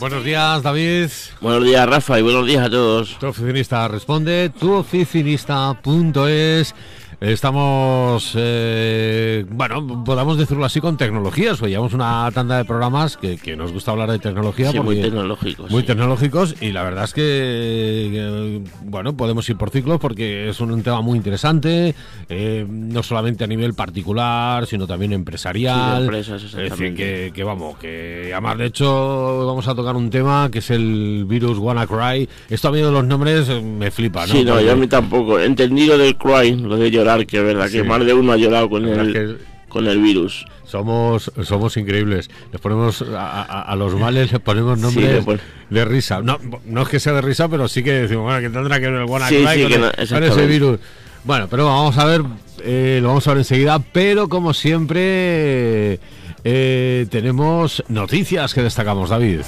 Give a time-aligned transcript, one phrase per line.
[0.00, 1.10] Buenos días, David.
[1.40, 3.16] Buenos días, Rafa, y buenos días a todos.
[3.20, 6.74] Tu oficinista responde, tuoficinista.es.
[7.22, 11.62] Estamos, eh, bueno, podamos decirlo así, con tecnologías.
[11.62, 14.72] Hoy llevamos una tanda de programas que, nos gusta hablar de tecnología.
[14.72, 15.70] Sí, muy tecnológicos.
[15.70, 20.82] Muy tecnológicos y la verdad es que, bueno, podemos ir por ciclos porque es un,
[20.82, 21.94] tema muy interesante,
[22.28, 26.02] eh, no solamente a nivel particular, sino también empresarial.
[26.02, 30.48] empresas, es decir, que, que, vamos, que además de hecho vamos a tocar un tema
[30.50, 32.28] que es el virus WannaCry.
[32.50, 34.32] Esto a mí de los nombres me flipa, ¿no?
[34.32, 35.38] Sí, no, yo a mí tampoco.
[35.38, 38.68] Entendido del cry, lo de llorar que es verdad que más de uno ha llorado
[38.68, 40.44] con el, con el virus.
[40.64, 42.30] Somos, somos increíbles.
[42.50, 45.24] Les ponemos a, los males, les ponemos nombres
[45.68, 46.22] de risa.
[46.22, 48.86] No, no es que sea de risa, pero sí que decimos, bueno, que tendrá que
[48.88, 49.68] ver el WannaCry
[50.08, 50.78] con, ese virus.
[51.24, 52.22] Bueno, pero vamos a ver,
[52.64, 56.00] eh, lo vamos a ver enseguida, pero como siempre
[56.44, 59.40] eh, tenemos noticias que destacamos, David.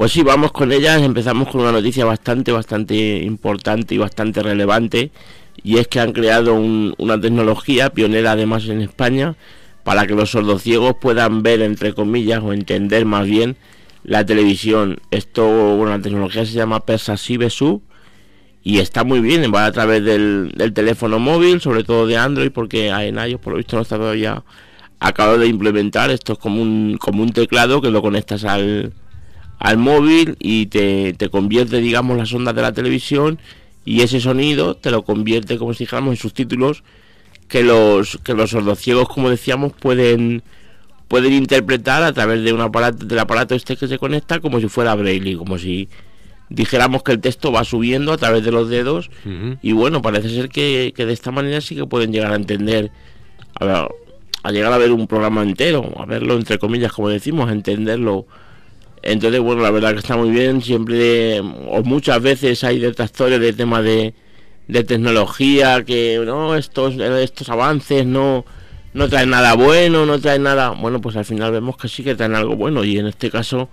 [0.00, 1.02] Pues sí, vamos con ellas.
[1.02, 5.10] Empezamos con una noticia bastante, bastante importante y bastante relevante.
[5.62, 9.36] Y es que han creado una tecnología pionera además en España
[9.84, 13.58] para que los sordociegos puedan ver, entre comillas, o entender más bien
[14.02, 15.02] la televisión.
[15.10, 15.44] Esto,
[15.76, 17.82] bueno, la tecnología se llama Persasive Sub
[18.62, 22.88] y está muy bien, va a través del, teléfono móvil, sobre todo de Android, porque
[22.88, 24.44] en iOS por lo visto no está todavía
[24.98, 26.10] acabado de implementar.
[26.10, 28.94] Esto es como un, como un teclado que lo conectas al,
[29.60, 33.38] al móvil y te, te convierte, digamos, las ondas de la televisión
[33.84, 36.82] y ese sonido te lo convierte, como si dijéramos, en subtítulos
[37.46, 40.42] que los, que los sordociegos, como decíamos, pueden,
[41.08, 44.68] pueden interpretar a través de un aparato, del aparato este que se conecta como si
[44.68, 45.88] fuera Braille, como si
[46.48, 49.10] dijéramos que el texto va subiendo a través de los dedos
[49.62, 52.90] y bueno, parece ser que, que, de esta manera sí que pueden llegar a entender,
[53.54, 53.88] a, ver,
[54.42, 58.26] a llegar a ver un programa entero, a verlo entre comillas, como decimos, a entenderlo
[59.02, 60.62] entonces, bueno, la verdad que está muy bien.
[60.62, 64.14] Siempre, o muchas veces hay detractores de temas de,
[64.68, 68.44] de tecnología, que no, estos, estos avances no,
[68.92, 70.70] no traen nada bueno, no traen nada.
[70.70, 72.84] Bueno, pues al final vemos que sí que traen algo bueno.
[72.84, 73.68] Y en este caso,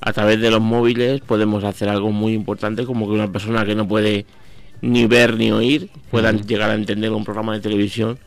[0.00, 3.74] a través de los móviles, podemos hacer algo muy importante, como que una persona que
[3.74, 4.26] no puede
[4.82, 8.18] ni ver ni oír pueda llegar a entender un programa de televisión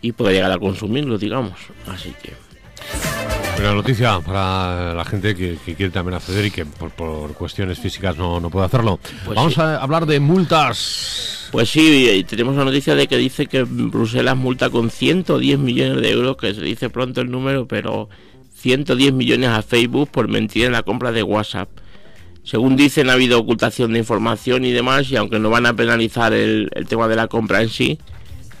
[0.00, 1.58] y pueda llegar a consumirlo, digamos.
[1.86, 2.32] Así que.
[3.54, 8.40] Buena noticia para la gente que, quiere también acceder y que por, cuestiones físicas no,
[8.40, 8.98] no puede hacerlo.
[9.24, 11.48] Pues Vamos a hablar de multas.
[11.52, 16.10] Pues sí, tenemos la noticia de que dice que Bruselas multa con 110 millones de
[16.10, 18.08] euros, que se dice pronto el número, pero
[18.54, 21.68] 110 millones a Facebook por mentir en la compra de WhatsApp.
[22.44, 26.32] Según dicen, ha habido ocultación de información y demás, y aunque no van a penalizar
[26.32, 27.98] el, el tema de la compra en sí,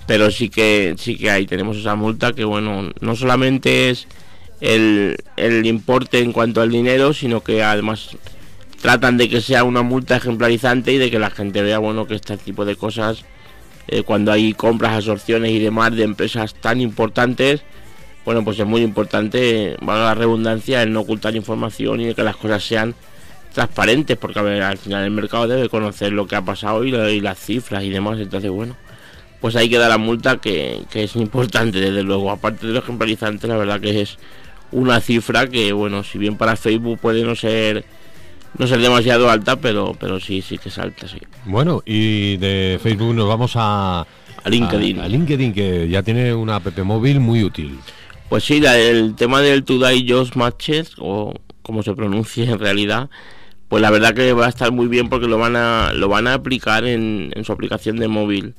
[0.06, 4.06] pero sí que sí que hay, tenemos esa multa que bueno, no solamente es
[4.62, 8.16] el, importe en cuanto al dinero, sino que además
[8.80, 12.14] tratan de que sea una multa ejemplarizante y de que la gente vea bueno que
[12.14, 13.24] este tipo de cosas
[13.88, 17.62] eh, cuando hay compras, absorciones y demás de empresas tan importantes
[18.24, 22.22] bueno pues es muy importante valga la redundancia el no ocultar información y de que
[22.24, 22.94] las cosas sean
[23.52, 27.20] transparentes porque a ver, al final el mercado debe conocer lo que ha pasado y,
[27.20, 28.18] las cifras y demás.
[28.18, 28.76] Entonces bueno
[29.40, 32.30] pues ahí queda la multa que es importante desde luego.
[32.30, 34.18] Aparte de lo ejemplarizante la verdad que es
[34.72, 37.84] una cifra que, bueno, si bien para Facebook puede no ser
[38.58, 41.18] no ser demasiado alta, pero pero sí, sí que es alta, sí.
[41.44, 45.00] Bueno, y de Facebook nos vamos a, a LinkedIn.
[45.00, 47.78] A, LinkedIn, que ya tiene una app móvil muy útil.
[48.28, 53.10] Pues sí, el tema del Today Just Matches, o como se pronuncia en realidad,
[53.68, 56.26] pues la verdad que va a estar muy bien porque lo van a, lo van
[56.26, 58.54] a aplicar en, en su aplicación de móvil.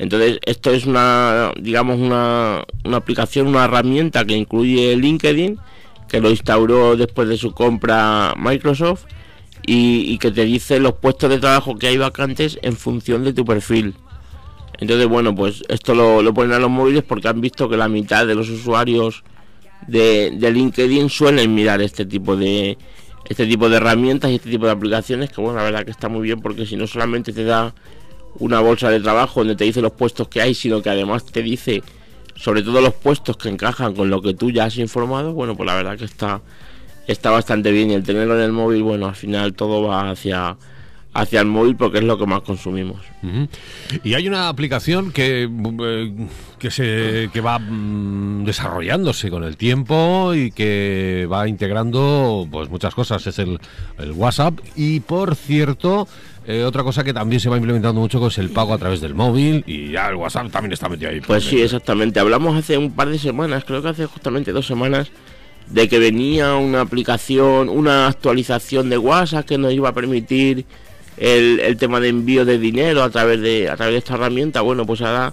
[0.00, 5.58] Entonces, esto es una, digamos, una, una aplicación, una herramienta que incluye LinkedIn,
[6.08, 9.04] que lo instauró después de su compra Microsoft
[9.66, 13.44] y, que te dice los puestos de trabajo que hay vacantes en función de tu
[13.44, 13.94] perfil.
[14.78, 18.26] Entonces, bueno, pues esto lo, ponen a los móviles porque han visto que la mitad
[18.26, 19.22] de los usuarios
[19.86, 22.78] de, de, LinkedIn suelen mirar este tipo de
[23.28, 26.08] este tipo de herramientas y este tipo de aplicaciones que bueno la verdad que está
[26.08, 27.74] muy bien porque si no solamente te da
[28.38, 31.42] una bolsa de trabajo donde te dice los puestos que hay, sino que además te
[31.42, 31.82] dice
[32.34, 35.66] sobre todo los puestos que encajan con lo que tú ya has informado, bueno, pues
[35.66, 36.40] la verdad que está,
[37.06, 40.56] está bastante bien y el tenerlo en el móvil, bueno, al final todo va hacia
[41.12, 43.00] hacia el móvil porque es lo que más consumimos.
[44.04, 46.28] Y hay una aplicación que, eh,
[46.58, 52.94] que, se, que va mm, desarrollándose con el tiempo y que va integrando pues muchas
[52.94, 53.26] cosas.
[53.26, 53.58] Es el,
[53.98, 56.06] el WhatsApp y por cierto
[56.50, 59.14] eh, otra cosa que también se va implementando mucho es el pago a través del
[59.14, 61.20] móvil y ya el WhatsApp también está metido ahí.
[61.20, 62.18] Pues sí, exactamente.
[62.18, 65.10] Hablamos hace un par de semanas, creo que hace justamente dos semanas,
[65.68, 70.64] de que venía una aplicación, una actualización de WhatsApp que nos iba a permitir
[71.16, 74.62] el, el tema de envío de dinero a través de, a través de esta herramienta.
[74.62, 75.32] Bueno, pues ahora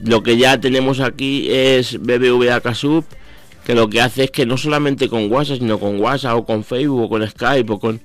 [0.00, 3.06] lo que ya tenemos aquí es BBVA Casup,
[3.64, 6.64] que lo que hace es que no solamente con WhatsApp, sino con WhatsApp o con
[6.64, 8.00] Facebook o con Skype o con,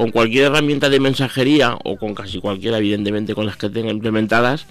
[0.00, 4.64] con cualquier herramienta de mensajería o con casi cualquiera, evidentemente, con las que tenga implementadas,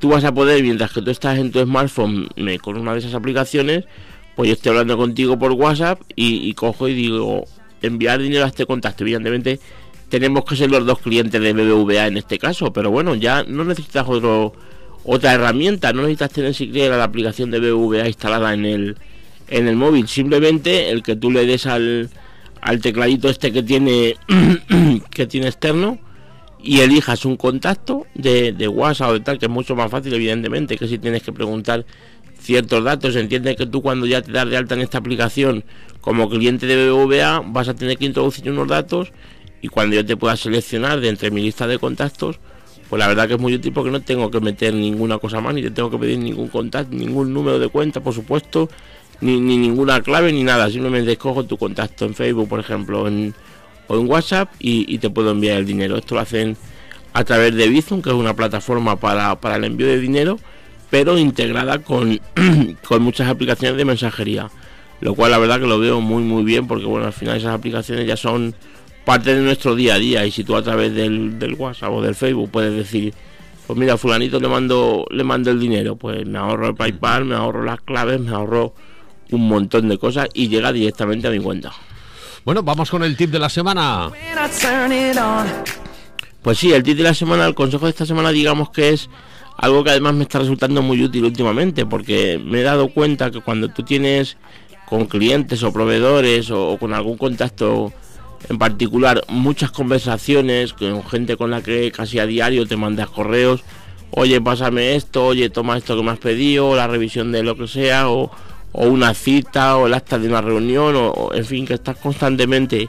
[0.00, 2.26] tú vas a poder, mientras que tú estás en tu smartphone
[2.60, 3.84] con una de esas aplicaciones,
[4.34, 7.44] pues yo estoy hablando contigo por WhatsApp y, cojo y digo
[7.82, 9.04] enviar dinero a este contacto.
[9.04, 9.60] Evidentemente,
[10.08, 13.62] tenemos que ser los dos clientes de BBVA en este caso, pero bueno, ya no
[13.62, 14.54] necesitas otro
[15.04, 18.96] otra herramienta, no necesitas tener siquiera la aplicación de BVA instalada en el,
[19.46, 22.10] en el móvil, simplemente el que tú le des al,
[22.64, 24.16] al tecladito este que tiene
[25.10, 25.98] que tiene externo
[26.60, 30.78] y elijas un contacto de, WhatsApp o de tal, que es mucho más fácil evidentemente
[30.78, 31.84] que si tienes que preguntar
[32.40, 35.62] ciertos datos, entiende que tú cuando ya te das de alta en esta aplicación
[36.00, 39.12] como cliente de BBVA vas a tener que introducir unos datos
[39.60, 42.40] y cuando yo te pueda seleccionar de entre mi lista de contactos
[42.88, 45.54] pues la verdad que es muy útil porque no tengo que meter ninguna cosa más,
[45.54, 48.70] ni te tengo que pedir ningún contacto, ningún número de cuenta, por supuesto,
[49.20, 50.70] ni, ninguna clave ni nada.
[50.70, 53.34] Simplemente escojo tu contacto en Facebook, por ejemplo, en,
[53.88, 55.96] o en WhatsApp y, te puedo enviar el dinero.
[55.96, 56.56] Esto lo hacen
[57.12, 60.38] a través de Bizum, que es una plataforma para, para el envío de dinero,
[60.90, 62.20] pero integrada con,
[62.88, 64.50] con muchas aplicaciones de mensajería.
[65.00, 67.54] Lo cual la verdad que lo veo muy muy bien porque bueno, al final esas
[67.54, 68.54] aplicaciones ya son
[69.04, 72.00] parte de nuestro día a día y si tú a través del, del WhatsApp o
[72.00, 73.12] del Facebook puedes decir
[73.66, 77.34] pues mira fulanito le mando le mando el dinero pues me ahorro el PayPal me
[77.34, 78.74] ahorro las claves me ahorro
[79.34, 81.72] un montón de cosas y llega directamente a mi cuenta.
[82.44, 84.10] Bueno vamos con el tip de la semana.
[86.42, 89.08] Pues sí el tip de la semana el consejo de esta semana digamos que es
[89.56, 93.40] algo que además me está resultando muy útil últimamente porque me he dado cuenta que
[93.40, 94.36] cuando tú tienes
[94.86, 97.92] con clientes o proveedores o con algún contacto
[98.48, 103.62] en particular muchas conversaciones con gente con la que casi a diario te mandas correos,
[104.10, 107.56] oye, pásame esto, oye, toma esto que me has pedido, o la revisión de lo
[107.56, 108.30] que sea, o,
[108.74, 112.88] una cita, o el acta de una reunión, o, en fin, que estás constantemente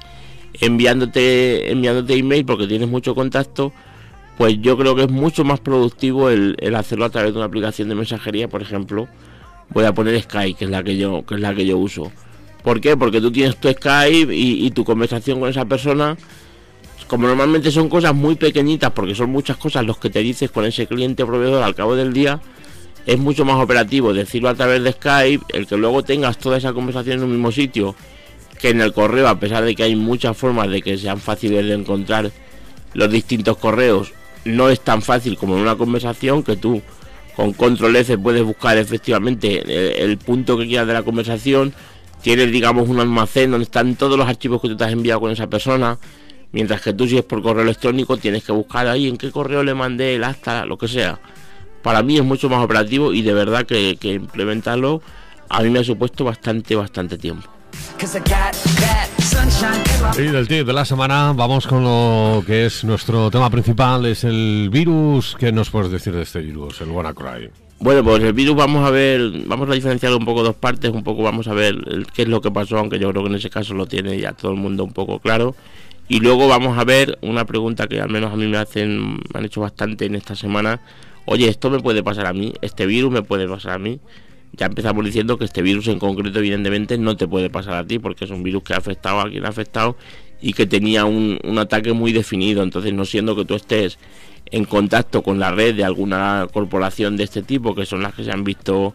[0.60, 3.74] enviándote, enviándote email porque tienes mucho contacto,
[4.38, 7.90] pues yo creo que es mucho más productivo el, hacerlo a través de una aplicación
[7.90, 9.08] de mensajería, por ejemplo,
[9.70, 12.12] voy a poner Skype, que es la que yo, que es la que yo uso
[12.66, 12.98] ¿Por qué?
[12.98, 16.18] Porque tú tienes tu Skype y, tu conversación con esa persona.
[17.06, 20.66] Como normalmente son cosas muy pequeñitas, porque son muchas cosas los que te dices con
[20.66, 22.42] ese cliente o proveedor al cabo del día,
[23.06, 26.74] es mucho más operativo decirlo a través de Skype, el que luego tengas toda esa
[26.74, 27.96] conversación en un mismo sitio,
[28.60, 31.66] que en el correo, a pesar de que hay muchas formas de que sean fáciles
[31.66, 32.32] de encontrar
[32.94, 34.14] los distintos correos,
[34.46, 36.82] no es tan fácil como en una conversación que tú
[37.36, 41.74] con control F puedes buscar efectivamente el, punto que quieras de la conversación,
[42.22, 45.32] tienes, digamos, un almacén donde están todos los archivos que tú te has enviado con
[45.32, 46.00] esa persona,
[46.54, 49.64] mientras que tú si es por correo electrónico tienes que buscar ahí en qué correo
[49.64, 51.20] le mandé el acta, lo que sea.
[51.86, 55.04] Para mí es mucho más operativo y de verdad que, implementarlo
[55.50, 57.48] a mí me ha supuesto bastante, bastante tiempo.
[60.18, 64.24] Y del tip de la semana vamos con lo que es nuestro tema principal, es
[64.24, 65.36] el virus.
[65.40, 67.52] ¿Qué nos puedes decir de este virus, el WannaCry?
[67.78, 71.04] Bueno, pues el virus vamos a ver, vamos a diferenciar un poco dos partes, un
[71.04, 71.76] poco vamos a ver
[72.16, 74.34] qué es lo que pasó, aunque yo creo que en ese caso lo tiene ya
[74.34, 75.56] todo el mundo un poco claro.
[76.08, 79.22] Y luego vamos a ver una pregunta que al menos a mí me hacen, me
[79.36, 80.82] han hecho bastante en esta semana.
[81.26, 84.00] Oye, esto me puede pasar a mí, este virus me puede pasar a mí.
[84.54, 88.00] Ya empezamos diciendo que este virus en concreto evidentemente no te puede pasar a ti
[88.00, 89.98] porque es un virus que ha afectado a quien ha afectado
[90.42, 92.64] y que tenía un, un ataque muy definido.
[92.64, 93.98] Entonces no siendo que tú estés
[94.52, 98.24] en contacto con la red de alguna corporación de este tipo, que son las que
[98.24, 98.94] se han visto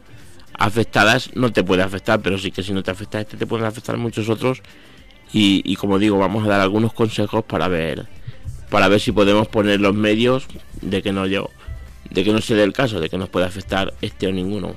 [0.54, 3.66] afectadas, no te puede afectar, pero sí que si no te afecta este, te pueden
[3.66, 4.62] afectar muchos otros.
[5.32, 8.08] Y, como digo, vamos a dar algunos consejos para ver
[8.68, 10.46] para ver si podemos poner los medios
[10.80, 11.50] de que no yo
[12.10, 14.74] de que no se dé el caso de que nos pueda afectar este o ninguno.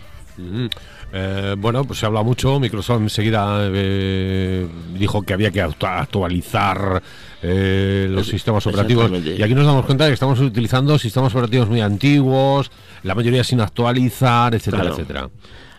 [1.16, 2.60] Eh, bueno, pues se habla mucho.
[2.60, 7.04] Microsoft enseguida eh, dijo que había que actualizar
[7.42, 9.12] eh, los sistemas operativos.
[9.24, 12.72] Y aquí nos damos cuenta de que estamos utilizando sistemas operativos muy antiguos,
[13.04, 15.30] la mayoría sin actualizar, etcétera, etcétera.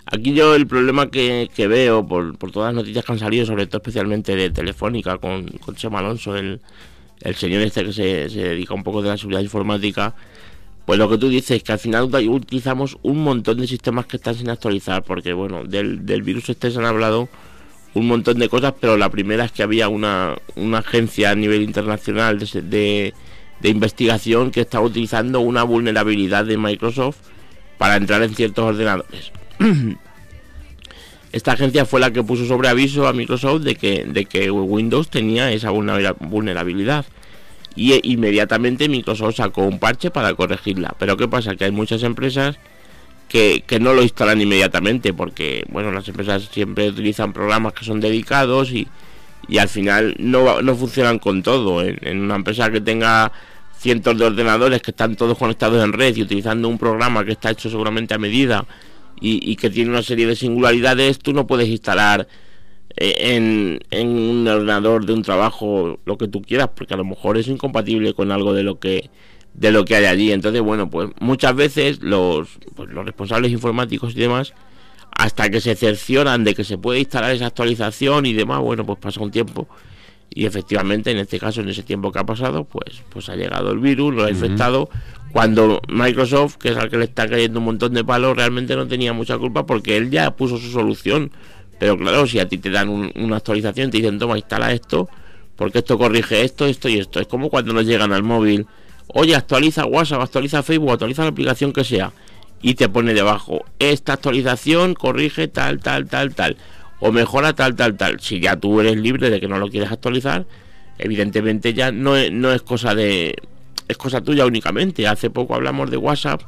[0.06, 3.78] Aquí yo el problema que, veo por, todas las noticias que han salido, sobre todo
[3.78, 6.60] especialmente de Telefónica, con, con Chema Alonso, el,
[7.22, 10.14] el señor este que se, se dedica un poco de la seguridad informática,
[10.86, 14.16] pues lo que tú dices es que al final utilizamos un montón de sistemas que
[14.16, 17.28] están sin actualizar, porque bueno, del, virus este se han hablado
[17.94, 21.62] un montón de cosas, pero la primera es que había una, una agencia a nivel
[21.62, 23.14] internacional de,
[23.60, 27.16] de investigación que estaba utilizando una vulnerabilidad de Microsoft
[27.78, 29.32] para entrar en ciertos ordenadores.
[31.32, 35.08] Esta agencia fue la que puso sobre aviso a Microsoft de que, de que Windows
[35.08, 37.06] tenía esa vulnerabilidad.
[37.76, 40.94] Y inmediatamente Microsoft sacó un parche para corregirla.
[40.98, 41.56] Pero ¿qué pasa?
[41.56, 42.58] Que hay muchas empresas
[43.28, 48.70] que, no lo instalan inmediatamente porque, bueno, las empresas siempre utilizan programas que son dedicados
[48.70, 48.86] y,
[49.48, 51.82] y al final no, no funcionan con todo.
[51.82, 53.32] En, una empresa que tenga
[53.76, 57.50] cientos de ordenadores que están todos conectados en red y utilizando un programa que está
[57.50, 58.64] hecho seguramente a medida
[59.20, 62.28] y, que tiene una serie de singularidades, tú no puedes instalar
[62.96, 67.36] en, en, un ordenador de un trabajo lo que tú quieras porque a lo mejor
[67.36, 69.10] es incompatible con algo de lo que
[69.52, 74.12] de lo que hay allí entonces bueno pues muchas veces los, pues, los responsables informáticos
[74.14, 74.54] y demás
[75.16, 78.98] hasta que se cercioran de que se puede instalar esa actualización y demás, bueno, pues
[78.98, 79.68] pasa un tiempo.
[80.30, 83.70] Y efectivamente, en este caso, en ese tiempo que ha pasado, pues, pues ha llegado
[83.70, 84.88] el virus, lo ha infectado.
[85.32, 88.88] Cuando Microsoft, que es al que le está cayendo un montón de palos, realmente no
[88.88, 91.30] tenía mucha culpa porque él ya puso su solución.
[91.78, 95.08] Pero claro, si a ti te dan una actualización, te dicen, toma, instala esto,
[95.56, 97.20] porque esto corrige esto, esto y esto.
[97.20, 98.66] Es como cuando nos llegan al móvil,
[99.08, 102.12] oye, actualiza WhatsApp, actualiza Facebook, actualiza la aplicación que sea
[102.64, 106.56] y te pone debajo, esta actualización corrige tal, tal, tal, tal,
[106.98, 108.20] o mejora tal, tal, tal.
[108.20, 110.46] Si ya tú eres libre de que no lo quieres actualizar,
[110.96, 113.34] evidentemente ya no es, no es cosa de...
[113.86, 115.06] es cosa tuya únicamente.
[115.06, 116.40] Hace poco hablamos de WhatsApp,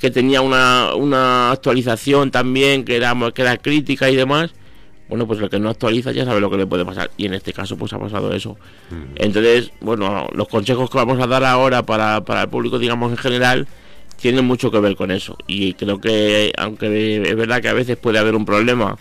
[0.00, 4.52] que tenía una, una actualización también, que era, que era crítica y demás.
[5.08, 7.10] Bueno, pues el que no actualiza ya sabe lo que le puede pasar.
[7.16, 8.58] Y en este caso, pues ha pasado eso.
[8.90, 9.14] Mm.
[9.16, 13.16] Entonces, bueno, los consejos que vamos a dar ahora para, para el público, digamos, en
[13.16, 13.66] general,
[14.20, 15.36] tiene mucho que ver con eso.
[15.46, 18.98] Y creo que, aunque es verdad que a veces puede haber un problema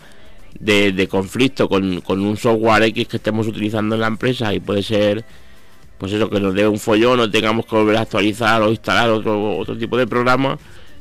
[0.59, 5.25] de, conflicto con, un software X que estemos utilizando en la empresa y puede ser,
[5.97, 9.09] pues eso, que nos dé un follón o tengamos que volver a actualizar o instalar
[9.09, 10.57] otro, otro tipo de programa,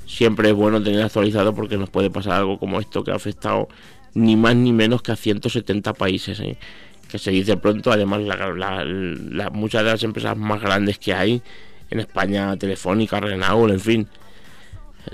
[0.07, 3.69] siempre es bueno tener actualizado porque nos puede pasar algo como esto que ha afectado
[4.15, 6.41] ni más ni menos que a 170 países.
[6.41, 6.57] ¿eh?
[7.09, 8.23] Que se dice pronto, además,
[9.53, 11.43] muchas de las empresas más grandes que hay
[11.91, 14.09] en España, Telefónica, Renault, en fin.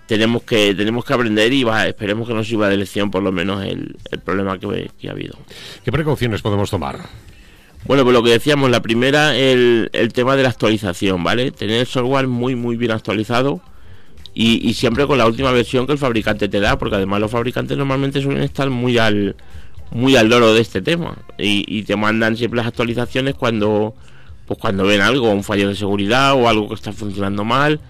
[0.06, 3.30] Tenemos que tenemos que aprender y va, esperemos que no sirva de lección por lo
[3.30, 3.94] menos el,
[4.24, 5.36] problema que, ha habido.
[5.84, 6.98] ¿Qué precauciones podemos tomar?
[7.84, 11.50] Bueno, pues lo que decíamos, la primera, el, el tema de la actualización, ¿vale?
[11.50, 13.60] Tener el software muy, muy bien actualizado
[14.34, 17.30] y, y, siempre con la última versión que el fabricante te da, porque además los
[17.30, 19.36] fabricantes normalmente suelen estar muy al,
[19.90, 23.94] muy al loro de este tema y, y te mandan siempre las actualizaciones cuando
[24.46, 27.80] pues cuando ven algo, un fallo de seguridad o algo que está funcionando mal.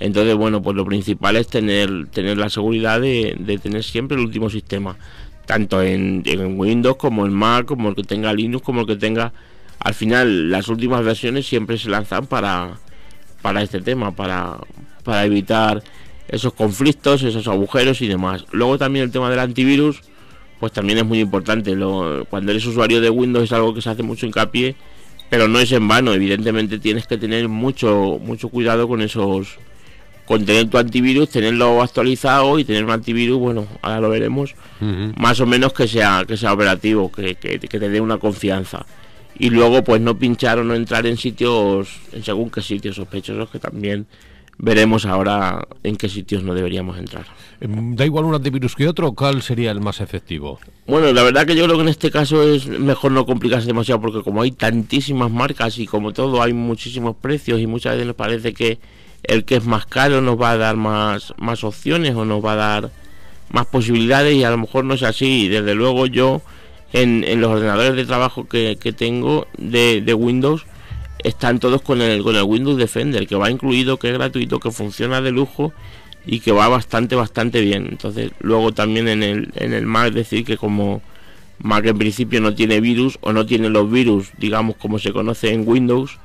[0.00, 4.50] Entonces, bueno, pues lo principal es tener, tener la seguridad de, tener siempre el último
[4.50, 4.96] sistema,
[5.46, 6.24] tanto en,
[6.58, 9.32] Windows como en Mac, como el que tenga Linux, como el que tenga...
[9.78, 12.78] Al final, las últimas versiones siempre se lanzan para,
[13.42, 14.58] para este tema, para,
[15.02, 15.82] para evitar
[16.28, 18.46] esos conflictos, esos agujeros y demás.
[18.52, 20.00] Luego también el tema del antivirus,
[20.60, 21.74] pues también es muy importante.
[21.74, 24.76] Lo, cuando eres usuario de Windows es algo que se hace mucho hincapié
[25.32, 29.56] pero no es en vano, evidentemente tienes que tener mucho, mucho cuidado con esos,
[30.26, 34.54] con tener tu antivirus, tenerlo actualizado y tener un antivirus, bueno, ahora lo veremos,
[35.16, 38.84] más o menos que sea, que sea operativo, que, que, te dé una confianza.
[39.38, 43.48] Y luego pues no pinchar o no entrar en sitios, en según qué sitios sospechosos
[43.48, 44.06] que también
[44.62, 47.26] veremos ahora en qué sitios no deberíamos entrar.
[47.60, 49.12] Em, ¿Da igual un antivirus que otro?
[49.12, 50.60] ¿Cuál sería el más efectivo?
[50.86, 54.00] Bueno, la verdad que yo creo que en este caso es mejor no complicarse demasiado
[54.00, 58.16] porque como hay tantísimas marcas y como todo hay muchísimos precios y muchas veces nos
[58.16, 58.78] parece que
[59.24, 62.52] el que es más caro nos va a dar más, más opciones o nos va
[62.52, 62.90] a dar
[63.50, 65.48] más posibilidades y a lo mejor no es así.
[65.48, 66.40] Desde luego yo
[66.92, 70.66] en, en los ordenadores de trabajo que, que tengo de, de Windows
[71.24, 74.70] están todos con el, con el Windows Defender, que va incluido, que es gratuito, que
[74.70, 75.72] funciona de lujo
[76.26, 77.86] y que va bastante, bastante bien.
[77.90, 81.02] Entonces, luego también en el, en el Mac decir que como
[81.58, 85.52] Mac en principio no tiene virus o no tiene los virus, digamos, como se conoce
[85.52, 86.18] en Windows,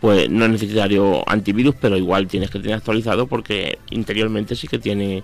[0.00, 4.78] pues no es necesario antivirus, pero igual tienes que tener actualizado porque interiormente sí que
[4.78, 5.22] tiene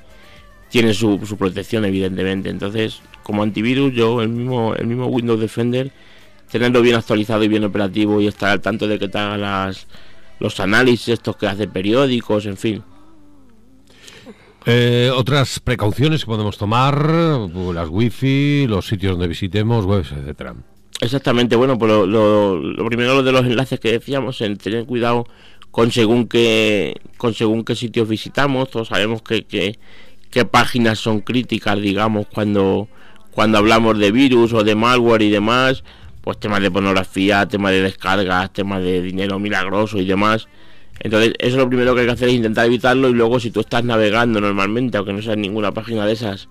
[0.69, 5.93] tiene su, su protección evidentemente entonces como antivirus yo el mismo el mismo Windows Defender
[6.51, 9.87] tenerlo bien actualizado y bien operativo y estar al tanto de que te las,
[10.39, 12.83] los análisis estos que hace periódicos, en fin.
[14.69, 17.09] Eh, otras precauciones que podemos tomar,
[17.73, 20.57] las wifi, los sitios donde visitemos, webs, etcétera.
[21.01, 25.27] Exactamente, bueno, pues lo, primero lo de los enlaces que decíamos, en tener cuidado
[25.71, 29.79] con según qué, con según qué sitios visitamos, todos sabemos que, que,
[30.31, 32.89] qué páginas son críticas, digamos, cuando,
[33.31, 35.85] cuando hablamos de virus o de malware y demás,
[36.27, 40.49] pues temas de pornografía, temas de descargas, temas de dinero milagroso y demás.
[40.99, 43.61] Entonces, eso lo primero que hay que hacer es intentar evitarlo y luego si tú
[43.61, 46.49] estás navegando normalmente, aunque no sea ninguna página de esas,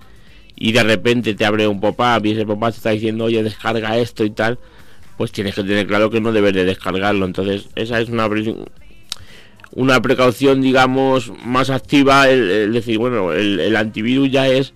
[0.56, 3.98] y de repente te abre un pop-up y ese pop-up te está diciendo, oye, descarga
[3.98, 4.60] esto y tal,
[5.18, 7.26] pues tienes que tener claro que no debes de descargarlo.
[7.26, 8.30] Entonces, esa es una
[9.74, 14.74] una precaución, digamos, más activa, el, decir, bueno, el, antivirus ya es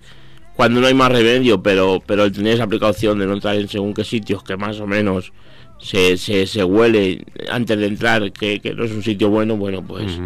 [0.60, 3.66] cuando no hay más remedio, pero, pero el tener esa precaución de no entrar en
[3.66, 5.32] según qué sitios que más o menos
[5.78, 10.20] se, se, se huele antes de entrar que, no es un sitio bueno, bueno, pues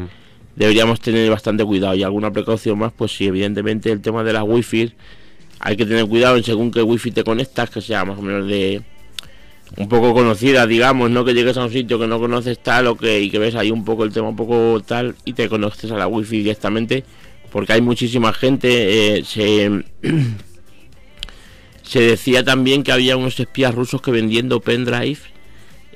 [0.56, 1.94] deberíamos tener bastante cuidado.
[1.94, 4.92] Y alguna precaución más, pues sí, evidentemente el tema de la wifi,
[5.60, 8.48] hay que tener cuidado en según qué wifi te conectas, que sea más o menos
[8.48, 8.82] de
[9.76, 12.96] un poco conocida, digamos, no que llegues a un sitio que no conoces tal o
[12.96, 15.92] que, y que ves ahí un poco el tema un poco tal y te conoces
[15.92, 17.04] a la wifi directamente,
[17.54, 19.84] porque hay muchísima gente, eh, se,
[21.82, 25.20] se decía también que había unos espías rusos que vendiendo pendrive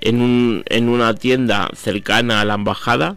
[0.00, 3.16] en, un, en una tienda cercana a la embajada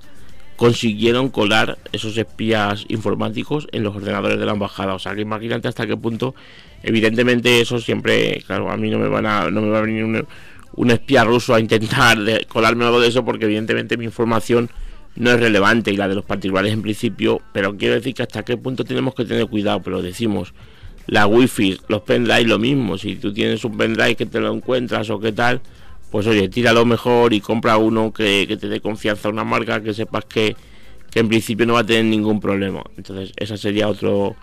[0.55, 4.95] consiguieron colar esos espías informáticos en los ordenadores de la embajada.
[4.95, 6.33] O sea, que imagínate hasta qué punto,
[6.81, 10.03] evidentemente eso siempre, claro, a mí no me van a, no me va a venir
[10.03, 10.25] un,
[10.77, 12.17] un espía ruso a intentar
[12.47, 14.71] colarme algo de eso porque evidentemente mi información
[15.15, 18.43] no es relevante y la de los particulares en principio, pero quiero decir que hasta
[18.43, 20.53] qué punto tenemos que tener cuidado, pero decimos,
[21.07, 25.09] la wifi, los pendrive lo mismo, si tú tienes un pendrive que te lo encuentras
[25.09, 25.61] o qué tal,
[26.11, 30.25] pues oye, tíralo mejor y compra uno que, te dé confianza, una marca que sepas
[30.25, 30.55] que,
[31.09, 32.83] que en principio no va a tener ningún problema.
[32.97, 34.35] Entonces, ese sería otro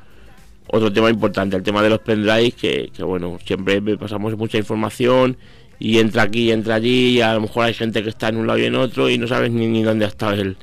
[0.71, 5.39] otro tema importante, el tema de los pendrives, que, que bueno, siempre pasamos mucha información
[5.79, 8.47] y entra aquí, entra allí, y a lo mejor hay gente que está en un
[8.47, 10.57] lado y en otro y no sabes ni, ni dónde ha estado el,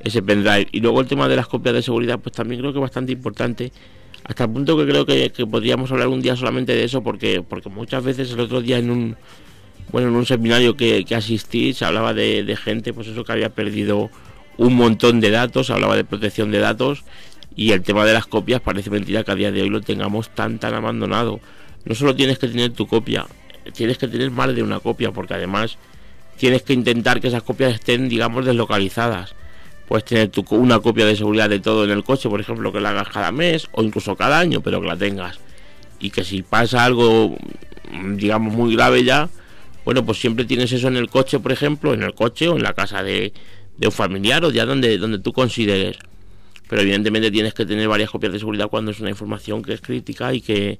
[0.00, 0.68] ese pendrive.
[0.72, 3.12] Y luego el tema de las copias de seguridad, pues también creo que es bastante
[3.12, 3.72] importante,
[4.24, 7.68] hasta el punto que creo que, podríamos hablar un día solamente de eso, porque, porque
[7.68, 9.16] muchas veces el otro día en un
[9.90, 13.32] bueno en un seminario que, que asistí se hablaba de, de gente, pues eso que
[13.32, 14.08] había perdido
[14.56, 17.02] un montón de datos, se hablaba de protección de datos
[17.56, 20.32] y el tema de las copias parece mentira que a día de hoy lo tengamos
[20.34, 21.40] tan tan abandonado.
[21.84, 23.26] No solo tienes que tener tu copia,
[23.72, 25.78] tienes que tener más de una copia porque además
[26.36, 29.34] tienes que intentar que esas copias estén, digamos, deslocalizadas.
[29.86, 32.80] Puedes tener tu, una copia de seguridad de todo en el coche, por ejemplo, que
[32.80, 35.38] la hagas cada mes o incluso cada año, pero que la tengas.
[35.98, 37.36] Y que si pasa algo,
[38.14, 39.28] digamos, muy grave ya,
[39.84, 42.62] bueno, pues siempre tienes eso en el coche, por ejemplo, en el coche o en
[42.62, 43.32] la casa de,
[43.76, 45.98] de un familiar o ya donde, donde tú consideres.
[46.68, 49.80] Pero evidentemente tienes que tener varias copias de seguridad cuando es una información que es
[49.80, 50.78] crítica y que,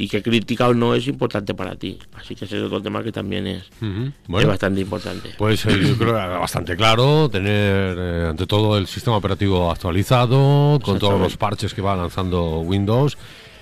[0.00, 1.98] y que crítica o no es importante para ti.
[2.14, 3.64] Así que ese es otro tema que también es,
[4.28, 5.30] bastante importante.
[5.36, 10.78] Pues eh, yo creo que bastante claro tener eh, ante todo el sistema operativo actualizado
[10.84, 13.18] con todos los parches que va lanzando Windows.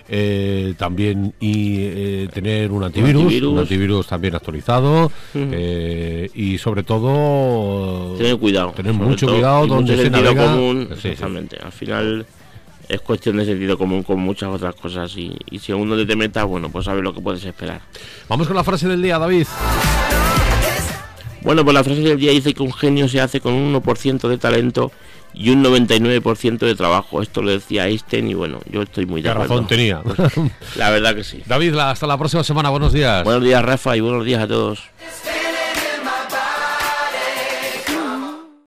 [0.08, 8.70] Eh, también y tener un antivirus, un antivirus, también actualizado y sobre todo tener cuidado,
[8.72, 10.52] tener mucho cuidado donde se navega.
[10.52, 11.56] Común, exactamente.
[11.60, 12.26] Al final
[12.88, 16.16] es cuestión de sentido común con muchas otras cosas y, y si aún no te
[16.16, 17.80] metas, bueno, pues sabes lo que puedes esperar.
[18.28, 19.46] Vamos con la frase del día, David.
[21.42, 24.28] Bueno, pues la frase del día dice que un genio se hace con un 1%
[24.28, 24.90] de talento
[25.32, 27.22] y un 99% de trabajo.
[27.22, 29.54] Esto lo decía Einstein y bueno, yo estoy muy de acuerdo.
[29.54, 30.02] razón tenía.
[30.76, 31.42] la verdad que sí.
[31.46, 32.70] David, hasta la próxima semana.
[32.70, 33.22] Buenos días.
[33.22, 34.82] Buenos días, Rafa, y buenos días a todos.